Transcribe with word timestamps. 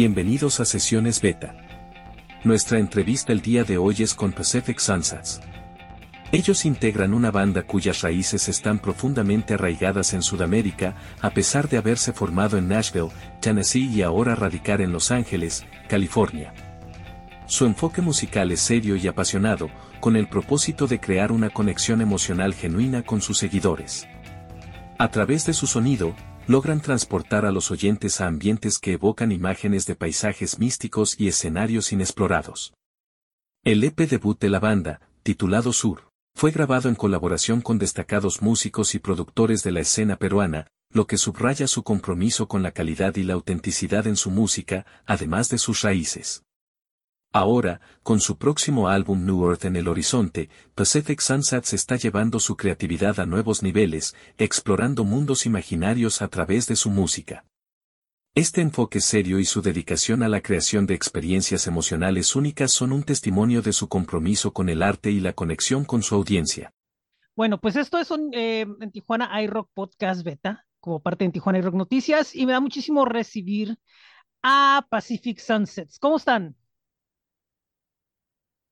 Bienvenidos 0.00 0.60
a 0.60 0.64
Sesiones 0.64 1.20
Beta. 1.20 1.56
Nuestra 2.44 2.78
entrevista 2.78 3.32
el 3.32 3.40
día 3.40 3.64
de 3.64 3.78
hoy 3.78 3.96
es 3.98 4.14
con 4.14 4.30
Pacific 4.30 4.78
Sunsets. 4.78 5.40
Ellos 6.30 6.64
integran 6.66 7.12
una 7.12 7.32
banda 7.32 7.64
cuyas 7.64 8.02
raíces 8.02 8.48
están 8.48 8.78
profundamente 8.78 9.54
arraigadas 9.54 10.14
en 10.14 10.22
Sudamérica, 10.22 10.94
a 11.20 11.30
pesar 11.30 11.68
de 11.68 11.78
haberse 11.78 12.12
formado 12.12 12.56
en 12.56 12.68
Nashville, 12.68 13.08
Tennessee 13.40 13.90
y 13.92 14.02
ahora 14.02 14.36
radicar 14.36 14.80
en 14.82 14.92
Los 14.92 15.10
Ángeles, 15.10 15.66
California. 15.88 16.54
Su 17.46 17.66
enfoque 17.66 18.00
musical 18.00 18.52
es 18.52 18.60
serio 18.60 18.94
y 18.94 19.08
apasionado, 19.08 19.68
con 19.98 20.14
el 20.14 20.28
propósito 20.28 20.86
de 20.86 21.00
crear 21.00 21.32
una 21.32 21.50
conexión 21.50 22.00
emocional 22.00 22.54
genuina 22.54 23.02
con 23.02 23.20
sus 23.20 23.38
seguidores. 23.38 24.06
A 24.96 25.10
través 25.10 25.44
de 25.44 25.54
su 25.54 25.66
sonido, 25.66 26.14
logran 26.48 26.80
transportar 26.80 27.44
a 27.44 27.52
los 27.52 27.70
oyentes 27.70 28.22
a 28.22 28.26
ambientes 28.26 28.78
que 28.78 28.94
evocan 28.94 29.32
imágenes 29.32 29.86
de 29.86 29.94
paisajes 29.94 30.58
místicos 30.58 31.14
y 31.20 31.28
escenarios 31.28 31.92
inexplorados. 31.92 32.72
El 33.64 33.84
EP 33.84 34.08
debut 34.08 34.40
de 34.40 34.48
la 34.48 34.58
banda, 34.58 35.02
titulado 35.22 35.74
Sur, 35.74 36.08
fue 36.34 36.50
grabado 36.50 36.88
en 36.88 36.94
colaboración 36.94 37.60
con 37.60 37.78
destacados 37.78 38.40
músicos 38.40 38.94
y 38.94 38.98
productores 38.98 39.62
de 39.62 39.72
la 39.72 39.80
escena 39.80 40.16
peruana, 40.16 40.68
lo 40.90 41.06
que 41.06 41.18
subraya 41.18 41.66
su 41.66 41.82
compromiso 41.82 42.48
con 42.48 42.62
la 42.62 42.72
calidad 42.72 43.16
y 43.16 43.24
la 43.24 43.34
autenticidad 43.34 44.06
en 44.06 44.16
su 44.16 44.30
música, 44.30 44.86
además 45.04 45.50
de 45.50 45.58
sus 45.58 45.82
raíces. 45.82 46.44
Ahora, 47.32 47.82
con 48.02 48.20
su 48.20 48.38
próximo 48.38 48.88
álbum 48.88 49.26
New 49.26 49.48
Earth 49.48 49.66
en 49.66 49.76
el 49.76 49.88
horizonte, 49.88 50.48
Pacific 50.74 51.20
Sunsets 51.20 51.74
está 51.74 51.96
llevando 51.96 52.40
su 52.40 52.56
creatividad 52.56 53.20
a 53.20 53.26
nuevos 53.26 53.62
niveles, 53.62 54.16
explorando 54.38 55.04
mundos 55.04 55.44
imaginarios 55.44 56.22
a 56.22 56.28
través 56.28 56.66
de 56.66 56.76
su 56.76 56.88
música. 56.88 57.44
Este 58.34 58.62
enfoque 58.62 59.00
serio 59.00 59.38
y 59.40 59.44
su 59.44 59.60
dedicación 59.60 60.22
a 60.22 60.28
la 60.28 60.40
creación 60.40 60.86
de 60.86 60.94
experiencias 60.94 61.66
emocionales 61.66 62.34
únicas 62.34 62.72
son 62.72 62.92
un 62.92 63.02
testimonio 63.02 63.60
de 63.60 63.74
su 63.74 63.88
compromiso 63.88 64.54
con 64.54 64.70
el 64.70 64.82
arte 64.82 65.10
y 65.10 65.20
la 65.20 65.34
conexión 65.34 65.84
con 65.84 66.02
su 66.02 66.14
audiencia. 66.14 66.72
Bueno, 67.36 67.60
pues 67.60 67.76
esto 67.76 67.98
es 67.98 68.10
un, 68.10 68.32
eh, 68.32 68.66
en 68.80 68.90
Tijuana 68.90 69.42
iRock 69.42 69.68
Podcast 69.74 70.24
Beta, 70.24 70.66
como 70.80 71.00
parte 71.00 71.24
de 71.24 71.32
Tijuana 71.32 71.58
iRock 71.58 71.74
Noticias, 71.74 72.34
y 72.34 72.46
me 72.46 72.52
da 72.52 72.60
muchísimo 72.60 73.04
recibir 73.04 73.76
a 74.42 74.86
Pacific 74.88 75.38
Sunsets. 75.38 75.98
¿Cómo 75.98 76.16
están? 76.16 76.56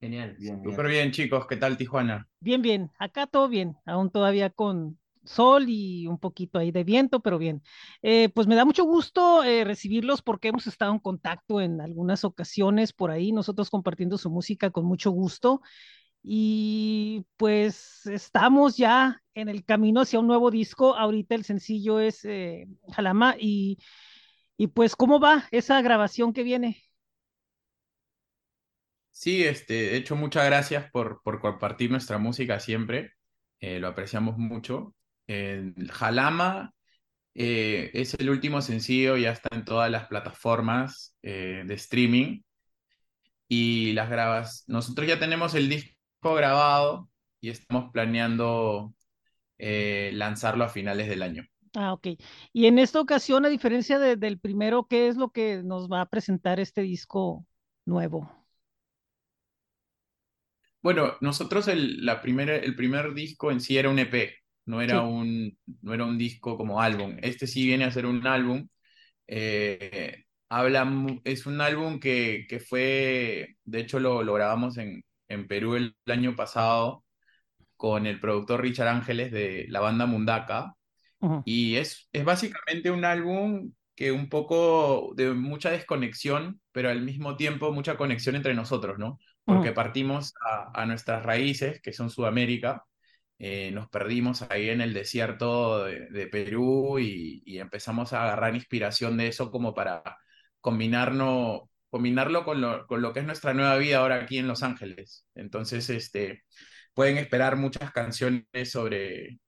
Genial. 0.06 0.36
Bien, 0.38 0.62
Súper 0.62 0.86
bien. 0.88 1.10
chicos. 1.10 1.46
¿Qué 1.48 1.56
tal 1.56 1.76
Tijuana? 1.76 2.28
Bien, 2.40 2.62
bien. 2.62 2.90
Acá 2.98 3.26
todo 3.26 3.48
bien. 3.48 3.76
Aún 3.86 4.10
todavía 4.10 4.50
con 4.50 4.98
sol 5.24 5.64
y 5.68 6.06
un 6.06 6.18
poquito 6.18 6.58
ahí 6.58 6.70
de 6.70 6.84
viento, 6.84 7.20
pero 7.20 7.38
bien. 7.38 7.62
Eh, 8.02 8.28
pues 8.28 8.46
me 8.46 8.54
da 8.54 8.64
mucho 8.64 8.84
gusto 8.84 9.42
eh, 9.42 9.64
recibirlos 9.64 10.22
porque 10.22 10.48
hemos 10.48 10.66
estado 10.68 10.92
en 10.92 11.00
contacto 11.00 11.60
en 11.60 11.80
algunas 11.80 12.24
ocasiones 12.24 12.92
por 12.92 13.10
ahí, 13.10 13.32
nosotros 13.32 13.70
compartiendo 13.70 14.16
su 14.18 14.30
música 14.30 14.70
con 14.70 14.84
mucho 14.84 15.10
gusto. 15.10 15.60
Y 16.22 17.24
pues 17.36 18.06
estamos 18.06 18.76
ya 18.76 19.22
en 19.34 19.48
el 19.48 19.64
camino 19.64 20.02
hacia 20.02 20.20
un 20.20 20.26
nuevo 20.28 20.50
disco. 20.50 20.94
Ahorita 20.96 21.34
el 21.34 21.44
sencillo 21.44 22.00
es 22.00 22.24
eh, 22.24 22.68
Jalama 22.92 23.36
y, 23.38 23.78
y 24.56 24.68
pues 24.68 24.96
¿cómo 24.96 25.20
va 25.20 25.46
esa 25.52 25.82
grabación 25.82 26.32
que 26.32 26.44
viene? 26.44 26.85
Sí, 29.18 29.42
este, 29.44 29.72
de 29.72 29.96
hecho, 29.96 30.14
muchas 30.14 30.44
gracias 30.44 30.90
por, 30.90 31.22
por 31.22 31.40
compartir 31.40 31.90
nuestra 31.90 32.18
música 32.18 32.60
siempre. 32.60 33.12
Eh, 33.60 33.80
lo 33.80 33.88
apreciamos 33.88 34.36
mucho. 34.36 34.94
Jalama 35.90 36.74
eh, 37.32 37.90
es 37.94 38.12
el 38.12 38.28
último 38.28 38.60
sencillo, 38.60 39.16
ya 39.16 39.30
está 39.30 39.56
en 39.56 39.64
todas 39.64 39.90
las 39.90 40.06
plataformas 40.06 41.16
eh, 41.22 41.64
de 41.66 41.74
streaming. 41.74 42.42
Y 43.48 43.94
las 43.94 44.10
grabas. 44.10 44.64
Nosotros 44.66 45.08
ya 45.08 45.18
tenemos 45.18 45.54
el 45.54 45.70
disco 45.70 46.34
grabado 46.34 47.08
y 47.40 47.48
estamos 47.48 47.90
planeando 47.92 48.92
lanzarlo 49.58 50.64
a 50.64 50.68
finales 50.68 51.08
del 51.08 51.22
año. 51.22 51.46
Ah, 51.74 51.94
ok. 51.94 52.08
Y 52.52 52.66
en 52.66 52.78
esta 52.78 53.00
ocasión, 53.00 53.46
a 53.46 53.48
diferencia 53.48 53.98
del 53.98 54.38
primero, 54.38 54.86
¿qué 54.90 55.08
es 55.08 55.16
lo 55.16 55.30
que 55.30 55.62
nos 55.62 55.90
va 55.90 56.02
a 56.02 56.10
presentar 56.10 56.60
este 56.60 56.82
disco 56.82 57.46
nuevo? 57.86 58.35
Bueno, 60.82 61.16
nosotros 61.20 61.68
el, 61.68 62.04
la 62.04 62.20
primera, 62.22 62.56
el 62.56 62.76
primer 62.76 63.14
disco 63.14 63.50
en 63.50 63.60
sí 63.60 63.76
era 63.76 63.90
un 63.90 63.98
EP, 63.98 64.34
no 64.66 64.80
era, 64.80 65.02
un, 65.02 65.56
no 65.82 65.94
era 65.94 66.04
un 66.04 66.18
disco 66.18 66.56
como 66.56 66.80
álbum. 66.80 67.16
Este 67.22 67.46
sí 67.46 67.66
viene 67.66 67.84
a 67.84 67.90
ser 67.90 68.06
un 68.06 68.26
álbum. 68.26 68.68
Eh, 69.26 70.24
habla, 70.48 70.88
es 71.24 71.46
un 71.46 71.60
álbum 71.60 71.98
que, 72.00 72.46
que 72.48 72.60
fue, 72.60 73.56
de 73.64 73.80
hecho 73.80 74.00
lo, 74.00 74.22
lo 74.22 74.34
grabamos 74.34 74.78
en, 74.78 75.04
en 75.28 75.46
Perú 75.48 75.76
el, 75.76 75.96
año 76.06 76.36
pasado 76.36 77.04
con 77.76 78.06
el 78.06 78.20
productor 78.20 78.62
Richard 78.62 78.88
Ángeles 78.88 79.32
de 79.32 79.66
la 79.68 79.80
banda 79.80 80.06
Mundaka. 80.06 80.74
Y 81.44 81.76
es, 81.76 82.08
es 82.12 82.24
básicamente 82.24 82.90
un 82.90 83.04
álbum 83.04 83.72
que 83.96 84.12
un 84.12 84.28
poco 84.28 85.12
de 85.16 85.32
mucha 85.32 85.70
desconexión, 85.70 86.60
pero 86.70 86.90
al 86.90 87.02
mismo 87.02 87.36
tiempo 87.36 87.72
mucha 87.72 87.96
conexión 87.96 88.36
entre 88.36 88.54
nosotros, 88.54 88.98
¿no? 88.98 89.18
Porque 89.46 89.72
partimos 89.72 90.34
a, 90.74 90.84
nuestras 90.86 91.22
raíces, 91.22 91.80
que 91.80 91.92
son 91.92 92.10
Sudamérica, 92.10 92.84
eh, 93.38 93.70
nos 93.72 93.88
perdimos 93.88 94.42
ahí 94.42 94.70
en 94.70 94.80
el 94.80 94.92
desierto 94.92 95.84
de, 95.84 96.26
Perú 96.26 96.98
y, 96.98 97.58
empezamos 97.58 98.12
a 98.12 98.24
agarrar 98.24 98.54
inspiración 98.56 99.16
de 99.16 99.28
eso 99.28 99.50
como 99.50 99.72
para 99.74 100.02
combinarlo 100.60 101.68
con 102.44 102.60
lo, 102.60 102.86
con 102.86 103.02
lo 103.02 103.12
que 103.12 103.20
es 103.20 103.26
nuestra 103.26 103.54
nueva 103.54 103.76
vida 103.78 103.98
ahora 103.98 104.16
aquí 104.16 104.38
en 104.38 104.48
Los 104.48 104.62
Ángeles. 104.62 105.24
Entonces, 105.34 105.90
este, 105.90 106.44
pueden 106.94 107.18
esperar 107.18 107.56
muchas 107.56 107.92
canciones 107.92 108.70
sobre, 108.70 109.38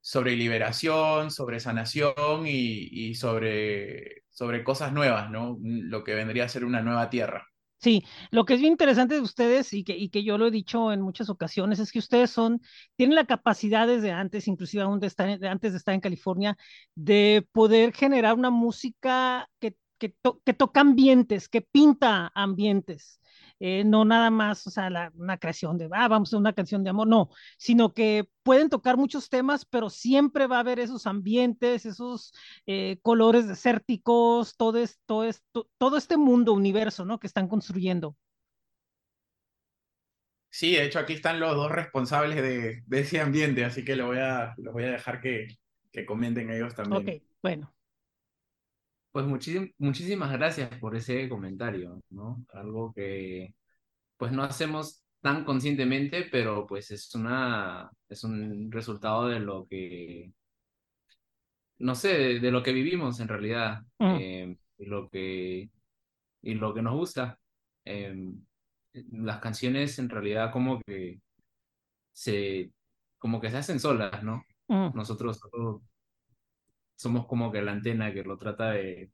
sobre 0.00 0.36
liberación, 0.36 1.30
sobre 1.30 1.60
sanación 1.60 2.46
y, 2.46 3.10
y 3.10 3.14
sobre, 3.16 4.24
sobre 4.30 4.64
cosas 4.64 4.92
nuevas, 4.92 5.30
¿no? 5.30 5.58
Lo 5.62 6.04
que 6.04 6.14
vendría 6.14 6.44
a 6.44 6.48
ser 6.48 6.64
una 6.64 6.82
nueva 6.82 7.10
tierra. 7.10 7.51
Sí, 7.82 8.04
lo 8.30 8.44
que 8.44 8.54
es 8.54 8.60
bien 8.60 8.72
interesante 8.74 9.14
de 9.16 9.20
ustedes 9.20 9.72
y 9.72 9.82
que, 9.82 9.96
y 9.96 10.08
que 10.08 10.22
yo 10.22 10.38
lo 10.38 10.46
he 10.46 10.50
dicho 10.52 10.92
en 10.92 11.00
muchas 11.02 11.28
ocasiones 11.28 11.80
es 11.80 11.90
que 11.90 11.98
ustedes 11.98 12.30
son, 12.30 12.60
tienen 12.94 13.16
la 13.16 13.26
capacidad 13.26 13.88
desde 13.88 14.12
antes, 14.12 14.46
inclusive 14.46 14.84
aún 14.84 15.00
de 15.00 15.08
estar, 15.08 15.28
antes 15.44 15.72
de 15.72 15.78
estar 15.78 15.92
en 15.92 16.00
California, 16.00 16.56
de 16.94 17.44
poder 17.50 17.92
generar 17.92 18.34
una 18.36 18.50
música 18.50 19.48
que, 19.58 19.74
que, 20.02 20.16
que 20.44 20.52
toca 20.52 20.80
ambientes, 20.80 21.48
que 21.48 21.60
pinta 21.60 22.32
ambientes. 22.34 23.20
Eh, 23.60 23.84
no 23.84 24.04
nada 24.04 24.28
más, 24.30 24.66
o 24.66 24.70
sea, 24.70 25.12
una 25.14 25.38
creación 25.38 25.78
de, 25.78 25.88
ah, 25.92 26.08
vamos 26.08 26.34
a 26.34 26.38
una 26.38 26.52
canción 26.52 26.82
de 26.82 26.90
amor, 26.90 27.06
no, 27.06 27.30
sino 27.56 27.94
que 27.94 28.28
pueden 28.42 28.68
tocar 28.68 28.96
muchos 28.96 29.28
temas, 29.28 29.64
pero 29.64 29.88
siempre 29.88 30.48
va 30.48 30.56
a 30.56 30.60
haber 30.60 30.80
esos 30.80 31.06
ambientes, 31.06 31.86
esos 31.86 32.34
eh, 32.66 32.98
colores 33.02 33.46
desérticos, 33.46 34.56
todo, 34.56 34.80
este 34.82 36.16
mundo, 36.16 36.52
universo, 36.52 37.04
¿no? 37.04 37.20
Que 37.20 37.28
están 37.28 37.46
construyendo. 37.46 38.16
Sí, 40.50 40.72
de 40.72 40.84
hecho 40.84 40.98
aquí 40.98 41.12
están 41.12 41.38
los 41.38 41.54
dos 41.54 41.70
responsables 41.70 42.42
de, 42.42 42.82
ese 42.90 43.20
ambiente, 43.20 43.64
así 43.64 43.84
que 43.84 43.94
lo 43.94 44.08
voy 44.08 44.18
a, 44.18 44.54
lo 44.56 44.72
voy 44.72 44.82
a 44.84 44.90
dejar 44.90 45.20
que, 45.20 45.46
que 45.92 46.04
comenten 46.04 46.50
ellos 46.50 46.74
también. 46.74 47.02
Ok, 47.08 47.22
bueno. 47.40 47.72
Pues 49.12 49.26
muchísimas 49.78 50.32
gracias 50.32 50.78
por 50.78 50.96
ese 50.96 51.28
comentario, 51.28 52.00
¿no? 52.10 52.44
Algo 52.54 52.92
que 52.94 53.54
pues 54.16 54.32
no 54.32 54.42
hacemos 54.42 55.04
tan 55.20 55.44
conscientemente, 55.44 56.28
pero 56.30 56.66
pues 56.66 56.90
es 56.90 57.14
una 57.14 57.90
es 58.08 58.24
un 58.24 58.72
resultado 58.72 59.28
de 59.28 59.40
lo 59.40 59.66
que 59.66 60.32
no 61.78 61.94
sé, 61.94 62.38
de, 62.40 62.50
lo 62.50 62.62
que 62.62 62.72
vivimos 62.72 63.18
en 63.20 63.28
realidad, 63.28 63.82
mm. 63.98 64.16
eh, 64.20 64.56
y 64.78 64.86
lo 64.86 65.08
que 65.10 65.70
y 66.42 66.54
lo 66.54 66.72
que 66.74 66.82
nos 66.82 66.94
gusta. 66.94 67.38
Em, 67.84 68.44
las 68.94 69.40
canciones 69.40 69.98
en 69.98 70.08
realidad 70.08 70.52
como 70.52 70.80
que 70.82 71.20
se 72.12 72.70
como 73.18 73.40
que 73.40 73.50
se 73.50 73.58
hacen 73.58 73.80
solas, 73.80 74.22
¿no? 74.22 74.44
Mm. 74.68 74.94
Nosotros 74.94 75.40
somos 77.02 77.26
como 77.26 77.52
que 77.52 77.60
la 77.62 77.72
antena 77.72 78.12
que 78.12 78.22
lo 78.22 78.38
trata 78.38 78.70
de, 78.70 79.10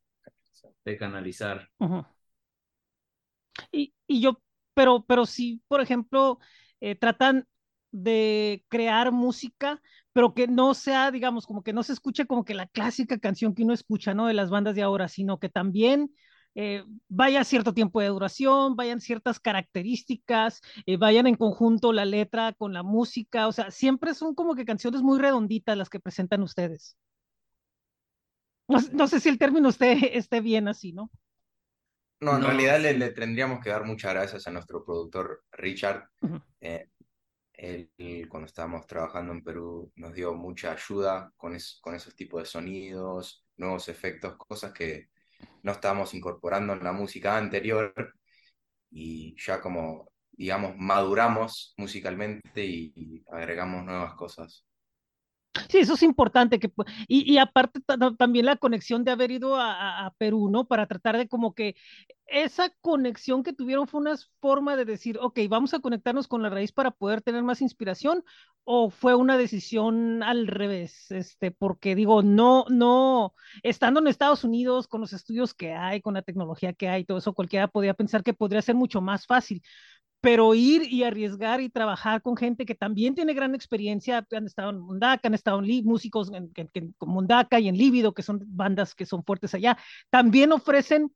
canalizar. 0.98 1.68
y, 3.72 3.92
yo, 4.08 4.40
pero, 4.74 5.04
pero 5.04 5.26
sí, 5.26 5.62
por 5.68 5.80
ejemplo, 5.80 6.38
eh, 6.80 6.94
tratan 6.94 7.46
de 7.90 8.64
crear 8.68 9.12
música, 9.12 9.82
pero 10.12 10.34
que 10.34 10.46
no 10.46 10.74
sea, 10.74 11.10
digamos, 11.10 11.46
como 11.46 11.62
que 11.62 11.72
no 11.72 11.82
se 11.82 11.92
escuche 11.92 12.26
como 12.26 12.44
que 12.44 12.54
la 12.54 12.66
clásica 12.66 13.18
canción 13.18 13.54
que 13.54 13.64
uno 13.64 13.74
escucha, 13.74 14.14
¿no? 14.14 14.26
De 14.26 14.34
las 14.34 14.50
bandas 14.50 14.74
de 14.74 14.82
ahora, 14.82 15.08
sino 15.08 15.38
que 15.38 15.48
también 15.48 16.10
eh, 16.54 16.84
vaya 17.08 17.44
cierto 17.44 17.72
tiempo 17.74 18.00
de 18.00 18.08
duración, 18.08 18.76
vayan 18.76 19.00
ciertas 19.00 19.38
características, 19.40 20.60
eh, 20.86 20.96
vayan 20.96 21.26
en 21.26 21.36
conjunto 21.36 21.92
la 21.92 22.04
letra 22.04 22.52
con 22.52 22.72
la 22.72 22.82
música, 22.82 23.46
o 23.46 23.52
sea, 23.52 23.70
siempre 23.70 24.14
son 24.14 24.34
como 24.34 24.54
que 24.54 24.64
canciones 24.64 25.02
muy 25.02 25.18
redonditas 25.18 25.76
las 25.76 25.90
que 25.90 26.00
presentan 26.00 26.42
ustedes. 26.42 26.96
No, 28.68 29.06
sé 29.08 29.20
si 29.20 29.28
el 29.28 29.38
término 29.38 29.68
esté, 29.68 30.16
esté 30.18 30.40
bien 30.40 30.68
así, 30.68 30.92
¿no? 30.92 31.10
No, 32.20 32.36
en 32.36 32.42
No, 32.42 32.44
realidad 32.44 32.80
le, 32.80 32.94
sí. 32.94 32.98
le 32.98 33.10
tendríamos 33.10 33.60
que 33.62 33.70
dar 33.70 33.84
muchas 33.84 34.12
gracias 34.12 34.46
a 34.46 34.50
nuestro 34.50 34.84
productor 34.84 35.44
Richard. 35.52 36.08
Eh, 36.60 36.88
él, 37.54 37.90
cuando 38.30 38.46
estábamos 38.48 38.86
trabajando 38.86 39.32
en 39.32 39.44
Perú, 39.44 39.92
nos 39.96 40.14
dio 40.14 40.34
mucha 40.34 40.72
ayuda 40.72 41.32
con, 41.36 41.54
es- 41.56 41.78
con 41.82 41.94
esos 41.94 42.16
tipos 42.16 42.42
de 42.42 42.46
sonidos, 42.48 43.44
nuevos 43.58 43.88
efectos, 43.88 44.36
cosas 44.38 44.72
que 44.72 45.08
no 45.62 45.72
estábamos 45.72 46.14
incorporando 46.14 46.74
en 46.74 46.84
la 46.84 46.92
música 46.92 47.36
anterior 47.38 47.94
y 48.90 49.36
ya 49.40 49.60
como, 49.62 50.12
digamos, 50.32 50.76
maduramos 50.78 51.74
musicalmente 51.78 52.64
y, 52.66 52.92
y 52.96 53.24
agregamos 53.32 53.84
nuevas 53.84 54.14
cosas. 54.14 54.66
Sí, 55.68 55.78
eso 55.78 55.94
es 55.94 56.02
importante. 56.02 56.58
Que, 56.58 56.70
y, 57.08 57.32
y 57.32 57.38
aparte 57.38 57.80
ta- 57.80 57.96
ta- 57.98 58.14
también 58.16 58.46
la 58.46 58.56
conexión 58.56 59.04
de 59.04 59.10
haber 59.12 59.30
ido 59.30 59.56
a- 59.56 60.06
a 60.06 60.10
Perú, 60.14 60.48
¿no? 60.50 60.66
Para 60.66 60.86
tratar 60.86 61.16
de 61.16 61.28
como 61.28 61.54
que 61.54 61.74
esa 62.26 62.70
conexión 62.80 63.42
que 63.42 63.52
tuvieron 63.54 63.86
fue 63.88 64.00
una 64.00 64.16
forma 64.40 64.76
de 64.76 64.84
decir, 64.84 65.18
ok, 65.20 65.40
vamos 65.48 65.74
a 65.74 65.80
conectarnos 65.80 66.28
con 66.28 66.42
la 66.42 66.50
raíz 66.50 66.72
para 66.72 66.90
poder 66.90 67.22
tener 67.22 67.42
más 67.42 67.62
inspiración, 67.62 68.22
o 68.64 68.90
fue 68.90 69.14
una 69.14 69.38
decisión 69.38 70.22
al 70.22 70.46
revés, 70.46 71.10
este, 71.10 71.50
porque 71.50 71.94
digo, 71.94 72.22
no, 72.22 72.66
no, 72.68 73.34
estando 73.62 74.00
en 74.00 74.08
Estados 74.08 74.44
Unidos, 74.44 74.88
con 74.88 75.00
los 75.00 75.14
estudios 75.14 75.54
que 75.54 75.72
hay, 75.72 76.02
con 76.02 76.12
la 76.14 76.22
tecnología 76.22 76.74
que 76.74 76.88
hay, 76.88 77.04
todo 77.04 77.16
eso, 77.18 77.32
cualquiera 77.32 77.68
podría 77.68 77.94
pensar 77.94 78.22
que 78.22 78.34
podría 78.34 78.60
ser 78.62 78.74
mucho 78.74 79.00
más 79.00 79.26
fácil 79.26 79.62
pero 80.20 80.54
ir 80.54 80.82
y 80.92 81.04
arriesgar 81.04 81.60
y 81.60 81.70
trabajar 81.70 82.22
con 82.22 82.36
gente 82.36 82.66
que 82.66 82.74
también 82.74 83.14
tiene 83.14 83.34
gran 83.34 83.54
experiencia, 83.54 84.26
han 84.32 84.46
estado 84.46 84.70
en 84.70 84.80
Mundaka, 84.80 85.28
han 85.28 85.34
estado 85.34 85.60
en 85.60 85.66
Li- 85.66 85.82
músicos 85.84 86.30
en, 86.32 86.52
Mundaka 87.00 87.60
y 87.60 87.68
en 87.68 87.76
Líbido, 87.78 88.12
que 88.14 88.22
son 88.22 88.40
bandas 88.46 88.94
que 88.94 89.06
son 89.06 89.24
fuertes 89.24 89.54
allá, 89.54 89.78
también 90.10 90.52
ofrecen 90.52 91.12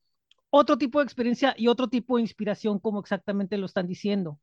otro 0.50 0.78
tipo 0.78 1.00
de 1.00 1.04
experiencia 1.06 1.54
y 1.58 1.68
otro 1.68 1.88
tipo 1.88 2.16
de 2.16 2.22
inspiración, 2.22 2.78
como 2.80 3.00
exactamente 3.00 3.58
lo 3.58 3.66
están 3.66 3.88
diciendo. 3.88 4.40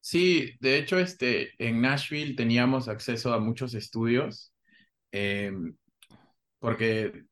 Sí, 0.00 0.52
de 0.60 0.78
hecho, 0.78 0.98
este, 0.98 1.52
en 1.58 1.80
Nashville 1.80 2.36
teníamos 2.36 2.88
acceso 2.88 3.32
a 3.34 3.40
muchos 3.40 3.74
estudios, 3.74 4.52
eh, 5.12 5.52
porque 6.58 7.24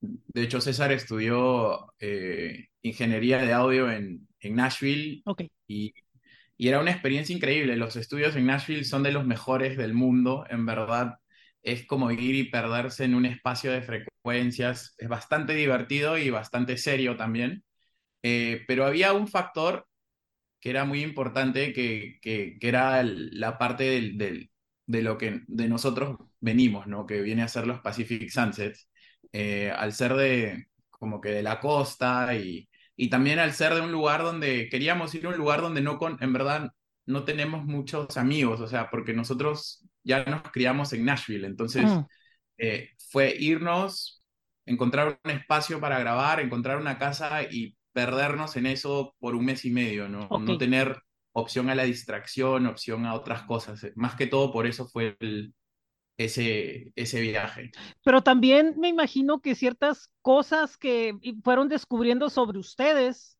de 0.00 0.42
hecho 0.42 0.60
César 0.60 0.92
estudió 0.92 1.92
eh, 2.00 2.68
ingeniería 2.82 3.38
de 3.38 3.52
audio 3.52 3.90
en, 3.90 4.28
en 4.42 4.56
Nashville 4.56 5.24
Ok. 5.24 5.42
y, 5.66 5.94
y 6.56 6.68
era 6.68 6.80
una 6.80 6.90
experiencia 6.92 7.34
increíble. 7.36 7.76
Los 7.76 7.96
estudios 7.96 8.36
en 8.36 8.46
Nashville 8.46 8.84
son 8.84 9.02
de 9.02 9.12
los 9.12 9.26
mejores 9.26 9.76
del 9.76 9.94
mundo, 9.94 10.44
en 10.50 10.66
verdad. 10.66 11.18
Es 11.62 11.86
como 11.86 12.10
ir 12.10 12.34
y 12.34 12.44
perderse 12.50 13.04
en 13.04 13.14
un 13.14 13.26
espacio 13.26 13.72
de 13.72 13.82
frecuencias. 13.82 14.94
Es 14.98 15.08
bastante 15.08 15.54
divertido 15.54 16.18
y 16.18 16.30
bastante 16.30 16.76
serio 16.76 17.16
también. 17.16 17.64
Eh, 18.22 18.62
pero 18.68 18.86
había 18.86 19.12
un 19.14 19.28
factor 19.28 19.86
que 20.60 20.70
era 20.70 20.84
muy 20.84 21.02
importante, 21.02 21.72
que, 21.72 22.18
que, 22.22 22.58
que 22.60 22.68
era 22.68 23.00
el- 23.00 23.38
la 23.38 23.58
parte 23.58 23.84
del, 23.84 24.18
del- 24.18 24.50
de 24.86 25.02
lo 25.02 25.18
que 25.18 25.42
de 25.46 25.68
nosotros 25.68 26.16
venimos, 26.40 26.86
¿no? 26.86 27.06
Que 27.06 27.20
viene 27.22 27.42
a 27.42 27.48
ser 27.48 27.66
los 27.66 27.80
Pacific 27.80 28.28
Sunsets, 28.30 28.88
Eh, 29.34 29.70
al 29.70 29.92
ser 29.94 30.12
de 30.14 30.66
como 30.90 31.18
que 31.20 31.30
de 31.30 31.42
la 31.42 31.58
costa 31.60 32.34
y, 32.36 32.68
y 32.96 33.08
también 33.10 33.38
al 33.38 33.52
ser 33.52 33.74
de 33.74 33.80
un 33.80 33.92
lugar 33.92 34.22
donde 34.22 34.68
queríamos 34.70 35.14
ir 35.14 35.26
a 35.26 35.30
un 35.30 35.36
lugar 35.38 35.60
donde 35.62 35.80
no 35.80 35.98
con, 35.98 36.18
en 36.22 36.32
verdad 36.32 36.72
no 37.06 37.24
tenemos 37.24 37.64
muchos 37.64 38.16
amigos, 38.16 38.60
o 38.60 38.68
sea, 38.68 38.90
porque 38.90 39.12
nosotros 39.14 39.84
ya 40.04 40.24
nos 40.24 40.42
criamos 40.52 40.92
en 40.92 41.04
Nashville, 41.04 41.46
entonces 41.46 42.00
Mm, 42.00 42.06
eh, 42.58 42.90
fue 43.10 43.34
irnos, 43.38 44.22
encontrar 44.66 45.18
un 45.24 45.30
espacio 45.30 45.80
para 45.80 45.98
grabar, 45.98 46.40
encontrar 46.40 46.78
una 46.78 46.98
casa 46.98 47.42
y 47.50 47.76
perdernos 47.92 48.56
en 48.56 48.66
eso 48.66 49.14
por 49.18 49.34
un 49.34 49.44
mes 49.44 49.64
y 49.64 49.70
medio, 49.70 50.08
¿no? 50.08 50.32
No 50.34 50.56
tener 50.58 51.00
opción 51.32 51.70
a 51.70 51.74
la 51.74 51.84
distracción, 51.84 52.66
opción 52.66 53.06
a 53.06 53.14
otras 53.14 53.42
cosas. 53.44 53.82
Eh, 53.84 53.92
Más 53.96 54.14
que 54.16 54.26
todo 54.26 54.52
por 54.52 54.66
eso 54.66 54.88
fue 54.88 55.16
el- 55.20 55.54
ese, 56.16 56.92
ese 56.96 57.20
viaje. 57.20 57.70
Pero 58.04 58.22
también 58.22 58.74
me 58.78 58.88
imagino 58.88 59.40
que 59.40 59.54
ciertas 59.54 60.10
cosas 60.22 60.76
que 60.76 61.14
fueron 61.42 61.68
descubriendo 61.68 62.30
sobre 62.30 62.58
ustedes, 62.58 63.38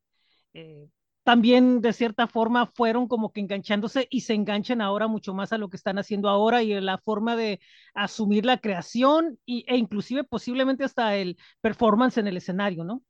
eh, 0.53 0.87
también 1.23 1.81
de 1.81 1.93
cierta 1.93 2.27
forma 2.27 2.67
fueron 2.67 3.07
como 3.07 3.31
que 3.31 3.39
enganchándose 3.39 4.07
y 4.09 4.21
se 4.21 4.33
enganchan 4.33 4.81
ahora 4.81 5.07
mucho 5.07 5.33
más 5.33 5.53
a 5.53 5.57
lo 5.57 5.69
que 5.69 5.77
están 5.77 5.97
haciendo 5.97 6.29
ahora 6.29 6.63
y 6.63 6.73
en 6.73 6.85
la 6.85 6.97
forma 6.97 7.35
de 7.35 7.61
asumir 7.93 8.45
la 8.45 8.57
creación 8.57 9.39
y, 9.45 9.63
e 9.67 9.77
inclusive 9.77 10.23
posiblemente 10.25 10.83
hasta 10.83 11.15
el 11.15 11.37
performance 11.61 12.17
en 12.17 12.27
el 12.27 12.37
escenario, 12.37 12.83
¿no? 12.83 13.03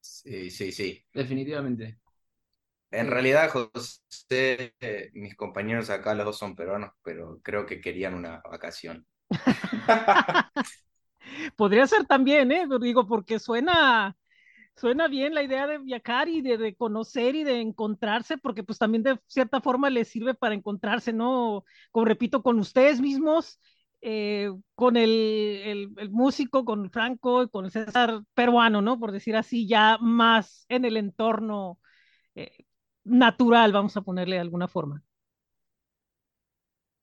Sí, 0.00 0.50
sí, 0.50 0.72
sí. 0.72 1.04
Definitivamente. 1.12 1.98
En 2.90 3.08
Sí. 3.08 3.10
realidad, 3.10 3.50
José, 3.50 4.74
eh, 4.80 5.10
mis 5.14 5.34
compañeros 5.36 5.90
acá, 5.90 6.14
los 6.14 6.26
dos 6.26 6.38
son 6.38 6.54
peruanos, 6.56 6.92
pero 7.02 7.40
creo 7.42 7.66
que 7.66 7.80
querían 7.80 8.14
una 8.14 8.40
vacación. 8.48 9.06
Podría 11.56 11.86
ser 11.86 12.06
también, 12.06 12.50
¿eh? 12.52 12.66
Digo, 12.80 13.06
porque 13.06 13.38
suena, 13.38 14.16
suena 14.76 15.08
bien 15.08 15.34
la 15.34 15.42
idea 15.42 15.66
de 15.66 15.78
viajar 15.78 16.28
y 16.28 16.42
de, 16.42 16.58
de 16.58 16.76
conocer 16.76 17.34
y 17.36 17.44
de 17.44 17.60
encontrarse, 17.60 18.38
porque 18.38 18.64
pues 18.64 18.78
también 18.78 19.02
de 19.02 19.18
cierta 19.26 19.60
forma 19.60 19.90
les 19.90 20.08
sirve 20.08 20.34
para 20.34 20.54
encontrarse, 20.54 21.12
¿no? 21.12 21.64
Como 21.92 22.06
repito, 22.06 22.42
con 22.42 22.58
ustedes 22.60 23.00
mismos, 23.00 23.60
eh, 24.02 24.50
con 24.74 24.96
el, 24.96 25.10
el, 25.10 25.90
el 25.98 26.10
músico, 26.10 26.64
con 26.64 26.90
Franco, 26.90 27.48
con 27.50 27.66
el 27.66 27.70
César 27.72 28.22
peruano, 28.34 28.82
¿no? 28.82 28.98
Por 29.00 29.12
decir 29.12 29.36
así, 29.36 29.68
ya 29.68 29.98
más 30.00 30.66
en 30.68 30.84
el 30.84 30.96
entorno 30.96 31.80
eh, 32.36 32.65
natural, 33.06 33.72
vamos 33.72 33.96
a 33.96 34.02
ponerle 34.02 34.36
de 34.36 34.42
alguna 34.42 34.68
forma. 34.68 35.02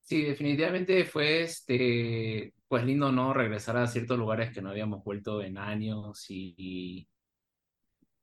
Sí, 0.02 0.22
definitivamente 0.22 1.04
fue 1.06 1.42
este, 1.42 2.52
pues 2.68 2.84
lindo, 2.84 3.10
¿no? 3.10 3.32
Regresar 3.32 3.76
a 3.78 3.86
ciertos 3.86 4.18
lugares 4.18 4.52
que 4.52 4.60
no 4.60 4.70
habíamos 4.70 5.02
vuelto 5.02 5.42
en 5.42 5.56
años 5.56 6.26
y, 6.28 7.08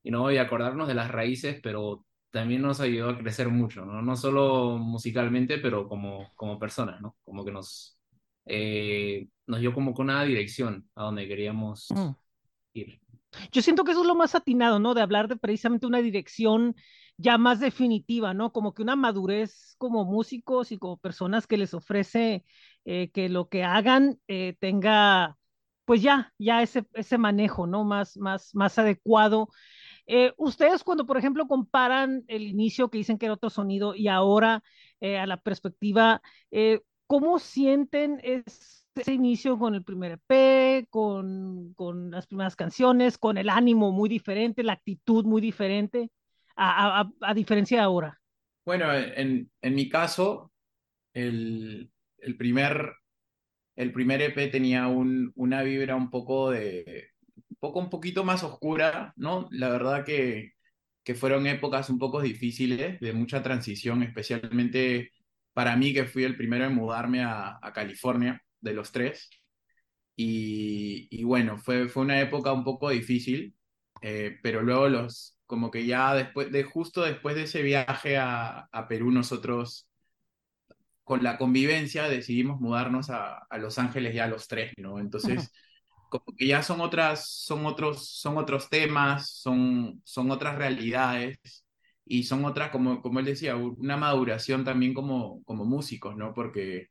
y 0.03 0.11
no, 0.11 0.31
y 0.31 0.37
acordarnos 0.37 0.87
de 0.87 0.93
las 0.95 1.11
raíces, 1.11 1.59
pero 1.61 2.05
también 2.31 2.61
nos 2.61 2.79
ayudó 2.79 3.09
a 3.09 3.17
crecer 3.17 3.49
mucho, 3.49 3.85
¿no? 3.85 4.01
No 4.01 4.15
solo 4.15 4.77
musicalmente, 4.77 5.57
pero 5.59 5.87
como, 5.87 6.31
como 6.35 6.57
personas, 6.59 7.01
¿no? 7.01 7.17
Como 7.23 7.43
que 7.45 7.51
nos, 7.51 8.00
eh, 8.45 9.27
nos 9.47 9.59
dio 9.59 9.73
como 9.73 9.93
que 9.93 10.01
una 10.01 10.23
dirección 10.23 10.89
a 10.95 11.03
donde 11.03 11.27
queríamos 11.27 11.89
Mm. 11.91 12.15
ir. 12.73 13.01
Yo 13.51 13.61
siento 13.61 13.83
que 13.83 13.91
eso 13.91 14.01
es 14.01 14.07
lo 14.07 14.15
más 14.15 14.35
atinado, 14.35 14.79
¿no? 14.79 14.93
De 14.93 15.01
hablar 15.01 15.27
de 15.27 15.38
precisamente 15.38 15.85
una 15.88 16.01
dirección 16.01 16.75
ya 17.21 17.37
más 17.37 17.59
definitiva, 17.59 18.33
¿no? 18.33 18.51
Como 18.51 18.73
que 18.73 18.81
una 18.81 18.95
madurez 18.95 19.75
como 19.77 20.05
músicos 20.05 20.71
y 20.71 20.77
como 20.77 20.97
personas 20.97 21.47
que 21.47 21.57
les 21.57 21.73
ofrece 21.73 22.43
eh, 22.85 23.11
que 23.11 23.29
lo 23.29 23.47
que 23.49 23.63
hagan 23.63 24.19
eh, 24.27 24.55
tenga, 24.59 25.37
pues 25.85 26.01
ya, 26.01 26.33
ya 26.39 26.61
ese, 26.63 26.85
ese 26.93 27.17
manejo, 27.17 27.67
¿no? 27.67 27.83
Más, 27.83 28.17
más, 28.17 28.55
más 28.55 28.77
adecuado. 28.79 29.49
Eh, 30.07 30.33
ustedes 30.37 30.83
cuando, 30.83 31.05
por 31.05 31.17
ejemplo, 31.17 31.47
comparan 31.47 32.23
el 32.27 32.43
inicio 32.43 32.89
que 32.89 32.97
dicen 32.97 33.17
que 33.17 33.27
era 33.27 33.35
otro 33.35 33.49
sonido 33.49 33.95
y 33.95 34.07
ahora 34.07 34.63
a 35.01 35.25
la 35.25 35.37
perspectiva, 35.37 36.21
¿cómo 37.07 37.39
sienten 37.39 38.19
ese 38.23 39.13
inicio 39.13 39.57
con 39.57 39.73
el 39.73 39.83
primer 39.83 40.13
EP, 40.13 40.87
con, 40.89 41.73
con 41.75 42.11
las 42.11 42.27
primeras 42.27 42.55
canciones, 42.55 43.17
con 43.17 43.37
el 43.37 43.49
ánimo 43.49 43.91
muy 43.91 44.09
diferente, 44.09 44.63
la 44.63 44.73
actitud 44.73 45.25
muy 45.25 45.41
diferente, 45.41 46.11
a, 46.62 47.01
a, 47.01 47.12
a 47.22 47.34
diferencia 47.34 47.77
de 47.80 47.84
ahora? 47.84 48.22
Bueno, 48.65 48.94
en, 48.94 49.50
en 49.62 49.75
mi 49.75 49.89
caso, 49.89 50.51
el, 51.13 51.91
el 52.20 52.38
primer, 52.38 52.94
el 53.75 53.91
primer 53.91 54.22
EP 54.22 54.51
tenía 54.51 54.88
un, 54.88 55.32
una 55.36 55.63
vibra 55.63 55.96
un 55.96 56.10
poco 56.10 56.51
de, 56.51 57.10
un 57.50 57.58
poco, 57.60 57.80
un 57.80 57.89
poquito 57.89 58.24
más 58.24 58.44
oscura, 58.44 59.13
¿no? 59.15 59.48
La 59.51 59.70
verdad 59.70 60.06
que, 60.06 60.51
que 61.03 61.15
fueron 61.15 61.48
épocas 61.48 61.89
un 61.89 62.00
poco 62.00 62.22
difíciles, 62.22 63.00
de 63.00 63.13
mucha 63.13 63.41
transición, 63.41 64.03
especialmente 64.03 65.12
para 65.53 65.75
mí 65.75 65.94
que 65.94 66.06
fui 66.06 66.24
el 66.24 66.38
primero 66.38 66.65
en 66.65 66.75
mudarme 66.75 67.24
a, 67.24 67.60
a 67.62 67.74
California, 67.74 68.41
de 68.62 68.74
los 68.74 68.91
tres. 68.91 69.30
Y, 70.15 71.08
y 71.10 71.24
bueno, 71.24 71.58
fue, 71.58 71.88
fue 71.89 72.03
una 72.03 72.22
época 72.22 72.53
un 72.53 72.63
poco 72.63 72.89
difícil, 72.89 73.56
eh, 74.01 74.38
pero 74.44 74.62
luego 74.62 74.88
los, 74.89 75.38
como 75.51 75.70
que 75.70 75.86
ya 75.86 76.15
después 76.15 76.50
de, 76.50 76.63
justo 76.63 77.01
después 77.01 77.36
de 77.36 77.43
ese 77.43 77.62
viaje 77.62 78.15
a, 78.17 78.70
a 78.72 78.88
Perú, 78.88 79.12
nosotros 79.12 79.86
con 81.03 81.24
la 81.24 81.38
convivencia 81.38 82.08
decidimos 82.08 82.62
mudarnos 82.62 83.10
a, 83.10 83.39
a 83.50 83.58
Los 83.58 83.77
Ángeles 83.77 84.15
ya 84.15 84.27
los 84.27 84.48
tres, 84.48 84.72
¿no? 84.77 84.98
Entonces, 84.98 85.51
como 86.10 86.24
que 86.38 86.48
ya 86.48 86.63
son 86.63 86.79
otras, 86.79 87.27
son 87.27 87.65
otros, 87.65 88.08
son 88.08 88.38
otros 88.38 88.70
temas, 88.70 89.29
son, 89.29 90.01
son 90.05 90.31
otras 90.31 90.55
realidades 90.58 91.38
y 92.05 92.24
son 92.24 92.46
otras, 92.46 92.72
como, 92.72 93.01
como 93.01 93.20
él 93.20 93.25
decía, 93.25 93.58
una 93.58 93.98
maduración 93.98 94.63
también 94.63 94.93
como, 94.93 95.43
como 95.43 95.65
músicos, 95.65 96.15
¿no? 96.15 96.34
Porque, 96.34 96.88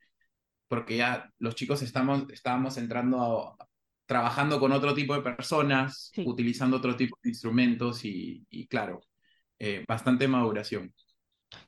porque 0.69 0.99
ya 0.99 1.31
los 1.39 1.55
chicos 1.55 1.81
estamos, 1.81 2.27
estábamos 2.31 2.77
entrando 2.77 3.57
a, 3.59 3.70
trabajando 4.11 4.59
con 4.59 4.73
otro 4.73 4.93
tipo 4.93 5.15
de 5.15 5.23
personas, 5.23 6.11
Sí. 6.13 6.25
utilizando 6.27 6.79
otro 6.79 6.97
tipo 6.97 7.17
de 7.23 7.31
instrumentos 7.31 8.05
y, 8.05 8.45
y 8.51 8.67
claro, 8.67 9.01
eh, 9.59 9.85
bastante 9.87 10.27
maduración. 10.27 10.93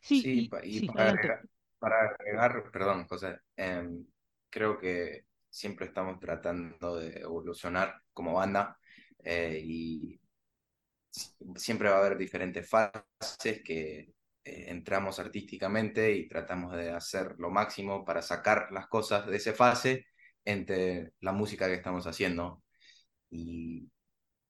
Sí, 0.00 0.22
Sí, 0.22 0.40
y, 0.40 0.48
pa- 0.48 0.64
y 0.64 0.80
sí, 0.80 0.86
para, 0.88 1.10
agregar, 1.10 1.40
para 1.78 1.96
agregar, 2.08 2.70
perdón, 2.72 3.06
José, 3.06 3.38
em, 3.56 4.04
creo 4.50 4.76
que 4.78 5.26
siempre 5.48 5.86
estamos 5.86 6.18
tratando 6.18 6.96
de 6.96 7.20
evolucionar 7.20 8.02
como 8.12 8.34
banda 8.34 8.76
eh, 9.24 9.60
y 9.64 10.20
si- 11.10 11.34
siempre 11.56 11.88
va 11.90 11.96
a 11.96 11.98
haber 12.06 12.18
diferentes 12.18 12.68
fases 12.68 13.62
que 13.64 14.14
eh, 14.44 14.64
entramos 14.68 15.18
artísticamente 15.20 16.12
y 16.14 16.28
tratamos 16.28 16.74
de 16.76 16.90
hacer 16.90 17.34
lo 17.38 17.50
máximo 17.50 18.04
para 18.04 18.22
sacar 18.22 18.68
las 18.72 18.88
cosas 18.88 19.26
de 19.26 19.36
esa 19.36 19.52
fase 19.54 20.06
entre 20.44 21.12
la 21.20 21.32
música 21.32 21.66
que 21.68 21.74
estamos 21.74 22.06
haciendo. 22.06 22.62
Y 23.30 23.90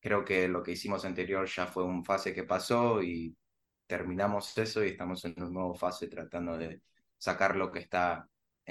creo 0.01 0.25
que 0.25 0.49
lo 0.49 0.63
que 0.63 0.73
hicimos 0.73 1.05
anterior 1.05 1.47
ya 1.49 1.67
fue 1.67 1.85
un 1.85 2.05
fase 2.05 2.35
que 2.35 2.45
pasó 2.45 3.03
y 3.03 3.37
terminamos 3.87 4.57
eso 4.59 4.85
y 4.85 4.89
estamos 4.89 5.25
en 5.25 5.35
un 5.43 5.53
nuevo 5.53 5.75
fase 5.75 6.09
tratando 6.09 6.57
de 6.59 6.83
sacar 7.19 7.57
lo 7.57 7.71
que 7.71 7.81
está 7.81 8.29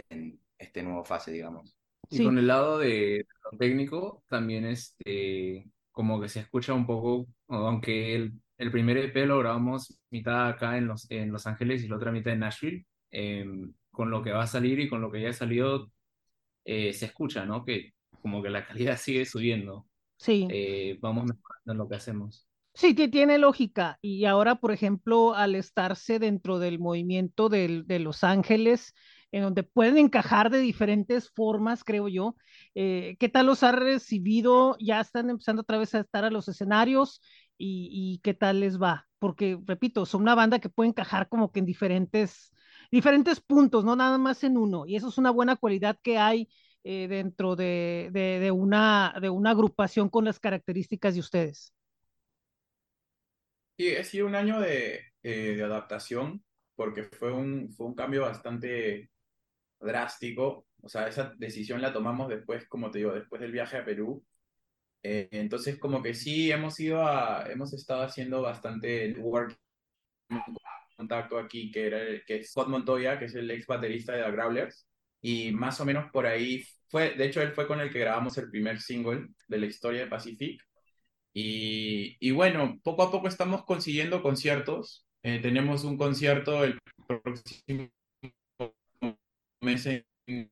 en 0.09 0.39
este 0.57 0.83
nuevo 0.83 1.03
fase, 1.05 1.31
digamos. 1.31 1.75
Y 2.09 2.17
Sí. 2.17 2.23
con 2.23 2.37
el 2.37 2.47
lado 2.47 2.79
de 2.79 3.25
lo 3.51 3.57
técnico, 3.57 4.23
también 4.27 4.65
este, 4.65 5.69
como 5.91 6.19
que 6.21 6.29
se 6.29 6.41
escucha 6.41 6.73
un 6.73 6.85
poco, 6.85 7.27
aunque 7.47 8.15
el, 8.15 8.33
el 8.57 8.71
primer 8.71 8.97
EP 8.97 9.25
lo 9.25 9.39
grabamos 9.39 9.97
mitad 10.09 10.49
acá 10.49 10.77
en 10.77 10.87
Los, 10.87 11.09
en 11.11 11.31
Los 11.31 11.47
Ángeles 11.47 11.83
y 11.83 11.87
la 11.87 11.95
otra 11.97 12.11
mitad 12.11 12.33
en 12.33 12.39
Nashville, 12.39 12.85
em, 13.11 13.73
con 13.91 14.09
lo 14.11 14.21
que 14.23 14.31
va 14.31 14.43
a 14.43 14.47
salir 14.47 14.79
y 14.79 14.89
con 14.89 15.01
lo 15.01 15.11
que 15.11 15.21
ya 15.21 15.29
ha 15.29 15.33
salido, 15.33 15.91
eh, 16.65 16.93
se 16.93 17.05
escucha, 17.07 17.45
¿no? 17.45 17.65
Que 17.65 17.93
como 18.21 18.41
que 18.43 18.49
la 18.49 18.65
calidad 18.65 18.97
sigue 18.99 19.25
subiendo. 19.25 19.87
Sí. 20.17 20.47
Eh, 20.47 20.97
vamos 21.01 21.25
mejorando 21.25 21.71
en 21.73 21.77
lo 21.77 21.89
que 21.89 21.95
hacemos. 21.95 22.47
Sí, 22.73 22.95
que 22.95 23.07
tiene 23.09 23.37
lógica. 23.37 23.99
Y 24.01 24.25
ahora, 24.25 24.55
por 24.55 24.71
ejemplo, 24.71 25.35
al 25.35 25.55
estarse 25.55 26.19
dentro 26.19 26.57
del 26.59 26.79
movimiento 26.79 27.49
del- 27.49 27.85
de 27.85 27.99
Los 27.99 28.23
Ángeles, 28.23 28.93
en 29.31 29.43
donde 29.43 29.63
pueden 29.63 29.97
encajar 29.97 30.49
de 30.49 30.59
diferentes 30.59 31.29
formas, 31.31 31.83
creo 31.83 32.07
yo, 32.07 32.35
eh, 32.75 33.15
¿qué 33.19 33.29
tal 33.29 33.45
los 33.47 33.63
ha 33.63 33.71
recibido? 33.71 34.77
Ya 34.79 34.99
están 35.01 35.29
empezando 35.29 35.61
otra 35.61 35.77
vez 35.77 35.93
a 35.95 35.99
estar 36.01 36.23
a 36.25 36.31
los 36.31 36.47
escenarios 36.47 37.21
y, 37.57 37.89
y 37.91 38.19
qué 38.23 38.33
tal 38.33 38.59
les 38.61 38.81
va. 38.81 39.07
Porque, 39.19 39.59
repito, 39.65 40.05
son 40.05 40.21
una 40.21 40.35
banda 40.35 40.59
que 40.59 40.69
puede 40.69 40.89
encajar 40.89 41.29
como 41.29 41.51
que 41.51 41.59
en 41.59 41.65
diferentes, 41.65 42.51
diferentes 42.91 43.39
puntos, 43.41 43.83
no 43.85 43.95
nada 43.95 44.17
más 44.17 44.43
en 44.43 44.57
uno. 44.57 44.85
Y 44.85 44.95
eso 44.95 45.09
es 45.09 45.17
una 45.17 45.31
buena 45.31 45.55
cualidad 45.55 45.97
que 46.01 46.17
hay 46.17 46.49
eh, 46.83 47.07
dentro 47.07 47.55
de, 47.55 48.09
de- 48.11 48.39
de 48.39 48.51
una, 48.51 49.15
de 49.21 49.29
una 49.29 49.51
agrupación 49.51 50.09
con 50.09 50.25
las 50.25 50.39
características 50.39 51.13
de 51.15 51.19
ustedes. 51.21 51.73
Sí, 53.77 53.95
ha 53.95 54.03
sido 54.03 54.27
un 54.27 54.35
año 54.35 54.59
de, 54.59 55.01
eh, 55.23 55.55
de 55.55 55.63
adaptación 55.63 56.43
porque 56.75 57.03
fue 57.03 57.31
un, 57.33 57.71
fue 57.73 57.87
un 57.87 57.95
cambio 57.95 58.21
bastante 58.23 59.09
drástico. 59.79 60.67
O 60.81 60.89
sea, 60.89 61.07
esa 61.07 61.33
decisión 61.37 61.81
la 61.81 61.93
tomamos 61.93 62.29
después, 62.29 62.67
como 62.69 62.91
te 62.91 62.99
digo, 62.99 63.13
después 63.13 63.41
del 63.41 63.51
viaje 63.53 63.77
a 63.77 63.85
Perú. 63.85 64.25
Eh, 65.03 65.29
entonces, 65.31 65.79
como 65.79 66.03
que 66.03 66.13
sí, 66.15 66.51
hemos 66.51 66.79
ido 66.79 67.05
a, 67.07 67.45
hemos 67.51 67.73
estado 67.73 68.03
haciendo 68.03 68.41
bastante 68.41 69.13
work 69.19 69.57
contacto 71.01 71.37
aquí, 71.39 71.71
que, 71.71 71.87
era 71.87 71.99
que 72.25 72.37
es 72.37 72.51
Scott 72.51 72.67
Montoya, 72.69 73.17
que 73.17 73.25
es 73.25 73.35
el 73.35 73.49
ex 73.51 73.65
baterista 73.67 74.13
de 74.13 74.23
The 74.23 74.31
Growlers. 74.31 74.87
Y 75.21 75.51
más 75.51 75.79
o 75.81 75.85
menos 75.85 76.11
por 76.11 76.25
ahí 76.25 76.63
fue, 76.89 77.11
de 77.15 77.25
hecho, 77.25 77.41
él 77.41 77.53
fue 77.53 77.67
con 77.67 77.79
el 77.81 77.91
que 77.91 77.99
grabamos 77.99 78.37
el 78.37 78.49
primer 78.49 78.79
single 78.79 79.27
de 79.47 79.57
la 79.57 79.65
historia 79.65 80.01
de 80.01 80.07
Pacific. 80.07 80.61
Y, 81.33 82.17
y 82.19 82.31
bueno, 82.31 82.79
poco 82.83 83.03
a 83.03 83.11
poco 83.11 83.27
estamos 83.27 83.63
consiguiendo 83.65 84.21
conciertos. 84.21 85.07
Eh, 85.23 85.39
tenemos 85.41 85.83
un 85.83 85.97
concierto 85.97 86.63
el 86.63 86.79
próximo 87.07 87.89
mes 89.61 89.85
en, 89.85 90.47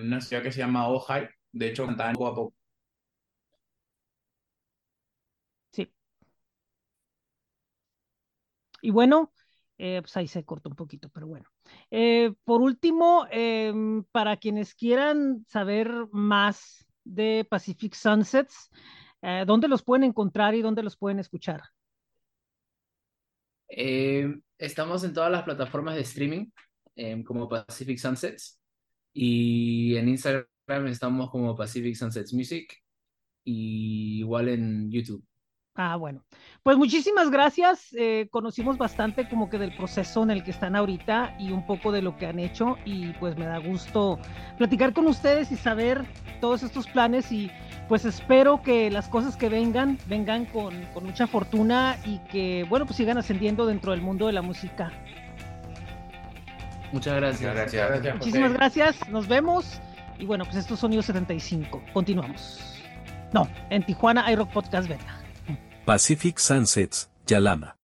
una 0.00 0.20
ciudad 0.20 0.42
que 0.42 0.52
se 0.52 0.60
llama 0.60 0.88
Ojai. 0.88 1.28
De 1.52 1.68
hecho, 1.68 1.86
cantaban 1.86 2.14
poco 2.14 2.26
a 2.28 2.34
poco. 2.34 2.54
Y 8.86 8.90
bueno, 8.90 9.32
eh, 9.78 9.98
pues 10.00 10.16
ahí 10.16 10.28
se 10.28 10.44
cortó 10.44 10.68
un 10.68 10.76
poquito, 10.76 11.08
pero 11.08 11.26
bueno. 11.26 11.48
Eh, 11.90 12.32
por 12.44 12.60
último, 12.62 13.26
em, 13.32 14.04
para 14.12 14.36
quienes 14.36 14.76
quieran 14.76 15.44
saber 15.48 15.90
más 16.12 16.86
de 17.02 17.44
Pacific 17.50 17.94
Sunsets, 17.94 18.70
eh, 19.22 19.42
¿dónde 19.44 19.66
los 19.66 19.82
pueden 19.82 20.04
encontrar 20.04 20.54
y 20.54 20.62
dónde 20.62 20.84
los 20.84 20.96
pueden 20.96 21.18
escuchar? 21.18 21.62
Eh, 23.68 24.32
estamos 24.56 25.02
en 25.02 25.12
todas 25.12 25.32
las 25.32 25.42
plataformas 25.42 25.96
de 25.96 26.02
streaming, 26.02 26.46
em, 26.94 27.24
como 27.24 27.48
Pacific 27.48 27.98
Sunsets, 27.98 28.60
y 29.12 29.96
en 29.96 30.10
Instagram 30.10 30.86
estamos 30.86 31.28
como 31.28 31.56
Pacific 31.56 31.96
Sunsets 31.96 32.32
Music, 32.32 32.72
y 33.42 34.20
igual 34.20 34.48
en 34.48 34.92
YouTube. 34.92 35.26
Ah, 35.76 35.96
bueno. 35.96 36.22
Pues 36.62 36.78
muchísimas 36.78 37.30
gracias. 37.30 37.92
eh, 37.92 38.28
conocimos 38.30 38.78
bastante 38.78 39.28
como 39.28 39.50
que 39.50 39.58
del 39.58 39.76
proceso 39.76 40.22
en 40.22 40.30
el 40.30 40.42
que 40.42 40.50
están 40.50 40.74
ahorita 40.74 41.36
y 41.38 41.52
un 41.52 41.66
poco 41.66 41.92
de 41.92 42.00
lo 42.02 42.16
que 42.16 42.26
han 42.26 42.38
hecho 42.38 42.76
y 42.84 43.12
pues 43.14 43.36
me 43.36 43.44
da 43.44 43.58
gusto 43.58 44.18
platicar 44.56 44.94
con 44.94 45.06
ustedes 45.06 45.52
y 45.52 45.56
saber 45.56 46.04
todos 46.40 46.62
estos 46.62 46.86
planes 46.86 47.30
y 47.30 47.50
pues 47.88 48.04
espero 48.04 48.62
que 48.62 48.90
las 48.90 49.08
cosas 49.08 49.36
que 49.36 49.48
vengan 49.48 49.98
vengan 50.06 50.46
con, 50.46 50.82
con 50.94 51.04
mucha 51.04 51.26
fortuna 51.26 51.96
y 52.04 52.18
que 52.30 52.64
bueno 52.68 52.86
pues 52.86 52.96
sigan 52.96 53.18
ascendiendo 53.18 53.66
dentro 53.66 53.92
del 53.92 54.00
mundo 54.00 54.26
de 54.26 54.32
la 54.32 54.42
música. 54.42 54.90
Muchas 56.92 57.16
gracias. 57.16 57.54
Gracias. 57.54 57.88
Gracias, 57.88 58.14
Muchísimas 58.14 58.52
gracias. 58.54 59.08
Nos 59.08 59.28
vemos 59.28 59.80
y 60.18 60.24
bueno 60.24 60.44
pues 60.44 60.56
esto 60.56 60.74
es 60.74 60.80
Sonido 60.80 61.02
75. 61.02 61.82
Continuamos. 61.92 62.80
No, 63.32 63.46
en 63.70 63.84
Tijuana 63.84 64.30
iRock 64.32 64.50
Podcast 64.50 64.88
Beta. 64.88 65.25
Pacific 65.86 66.40
Sunsets, 66.40 67.08
Yalama. 67.28 67.75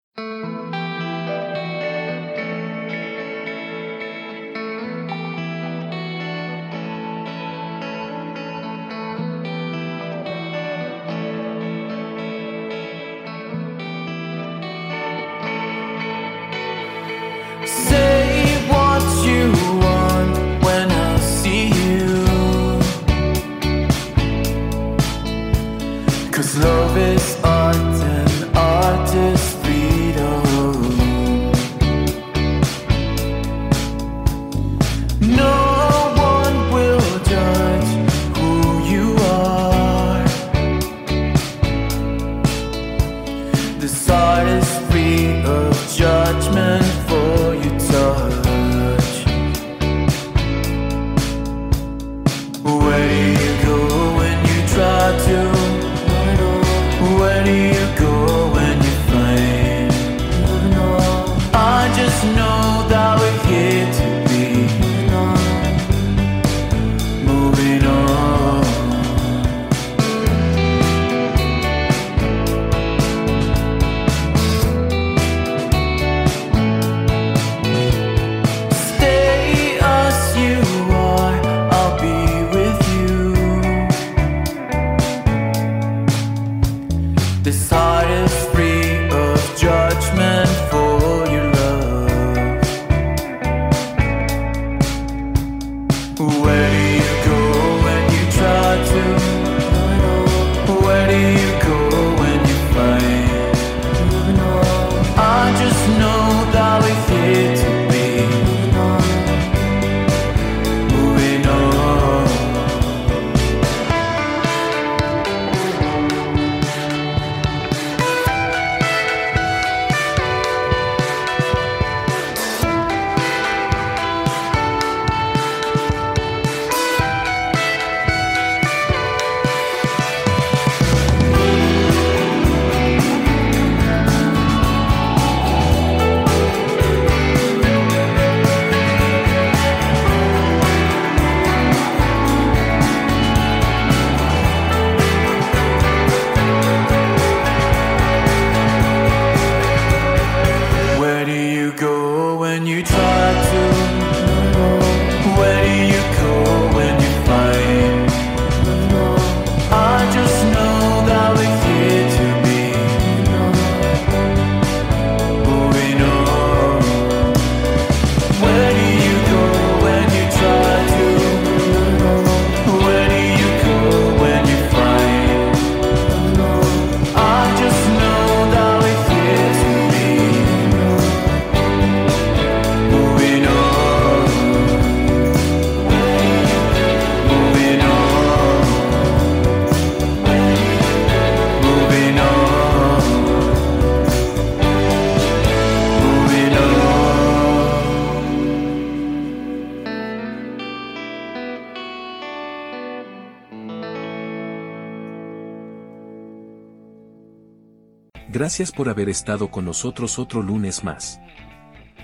Gracias 208.34 208.72
por 208.72 208.88
haber 208.88 209.10
estado 209.10 209.52
con 209.52 209.66
nosotros 209.66 210.18
otro 210.18 210.42
lunes 210.42 210.86
más. 210.86 211.20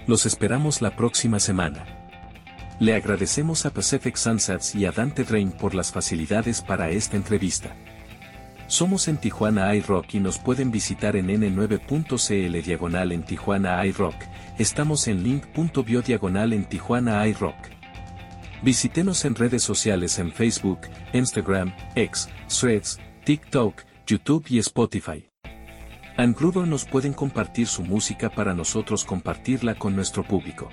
Los 0.07 0.25
esperamos 0.25 0.81
la 0.81 0.93
próxima 0.93 1.39
semana. 1.39 1.86
Le 2.81 2.96
agradecemos 2.96 3.65
a 3.65 3.69
Pacific 3.69 4.17
Sunsets 4.17 4.75
y 4.75 4.86
a 4.86 4.91
Dante 4.91 5.23
Drain 5.23 5.51
por 5.51 5.73
las 5.73 5.93
facilidades 5.93 6.62
para 6.62 6.89
esta 6.89 7.15
entrevista. 7.15 7.73
Somos 8.67 9.08
en 9.08 9.15
Tijuana 9.15 9.73
iRock 9.73 10.15
y 10.15 10.19
nos 10.19 10.38
pueden 10.38 10.69
visitar 10.69 11.15
en 11.15 11.28
n9.cl 11.28 12.62
diagonal 12.62 13.13
en 13.13 13.23
Tijuana 13.23 13.86
iRock. 13.86 14.15
Estamos 14.58 15.08
en 15.08 15.23
link.bio 15.23 16.01
diagonal 16.01 16.51
en 16.51 16.65
Tijuana 16.65 17.25
iRock. 17.25 17.56
Visítenos 18.63 19.23
en 19.23 19.34
redes 19.34 19.63
sociales 19.63 20.19
en 20.19 20.34
Facebook, 20.34 20.82
Instagram, 21.13 21.73
X, 21.95 22.28
Threads, 22.49 22.99
TikTok, 23.23 23.82
YouTube 24.06 24.45
y 24.49 24.60
Spotify. 24.60 25.25
Angrudo 26.17 26.65
nos 26.65 26.84
pueden 26.84 27.13
compartir 27.13 27.67
su 27.67 27.84
música 27.84 28.30
para 28.32 28.56
nosotros 28.56 29.06
compartirla 29.06 29.75
con 29.75 29.95
nuestro 29.95 30.23
público. 30.23 30.67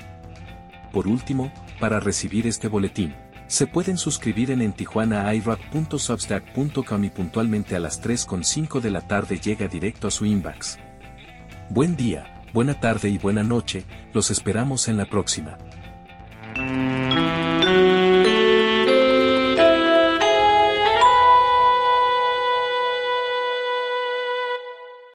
Por 0.91 1.07
último, 1.07 1.53
para 1.79 2.01
recibir 2.01 2.47
este 2.47 2.67
boletín, 2.67 3.15
se 3.47 3.67
pueden 3.67 3.99
suscribir 3.99 4.51
en 4.51 4.63
entijuanairock.substack.com 4.63 7.05
y 7.05 7.11
puntualmente 7.11 7.77
a 7.77 7.81
las 7.81 8.03
3.5 8.03 8.81
de 8.81 8.91
la 8.91 9.03
tarde 9.03 9.39
llega 9.39 9.69
directo 9.69 10.09
a 10.09 10.11
su 10.11 10.25
inbox. 10.25 10.79
Buen 11.69 11.95
día, 11.95 12.43
buena 12.55 12.81
tarde 12.81 13.11
y 13.11 13.19
buena 13.19 13.43
noche, 13.43 13.85
los 14.15 14.31
esperamos 14.31 14.89
en 14.89 14.97
la 14.97 15.05
próxima. 15.05 15.59